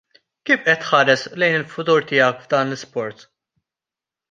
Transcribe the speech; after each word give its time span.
Kif 0.49 0.63
qed 0.67 0.79
tħares 0.85 1.25
lejn 1.43 1.59
il-futur 1.59 2.09
tiegħek 2.13 2.41
f'dan 2.47 2.73
l-isport? 2.73 3.25